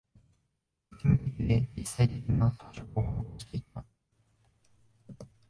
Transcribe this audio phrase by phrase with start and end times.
[0.93, 3.85] 実務的で、実際的な、装飾を施していった